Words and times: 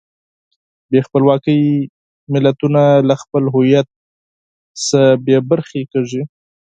بې 0.89 0.99
خپلواکۍ 1.07 1.61
ملتونه 2.33 2.81
له 3.07 3.15
خپل 3.21 3.43
هویت 3.53 3.87
نه 4.91 5.01
بېبرخې 5.25 5.81
کېږي. 5.91 6.21